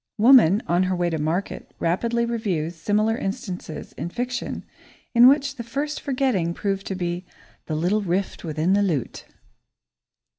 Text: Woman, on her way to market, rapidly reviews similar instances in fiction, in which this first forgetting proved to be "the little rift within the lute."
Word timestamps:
Woman, 0.17 0.63
on 0.65 0.81
her 0.81 0.95
way 0.95 1.11
to 1.11 1.19
market, 1.19 1.75
rapidly 1.77 2.25
reviews 2.25 2.75
similar 2.75 3.15
instances 3.15 3.93
in 3.93 4.09
fiction, 4.09 4.65
in 5.13 5.27
which 5.27 5.57
this 5.57 5.67
first 5.69 6.01
forgetting 6.01 6.55
proved 6.55 6.87
to 6.87 6.95
be 6.95 7.23
"the 7.67 7.75
little 7.75 8.01
rift 8.01 8.43
within 8.43 8.73
the 8.73 8.81
lute." 8.81 9.25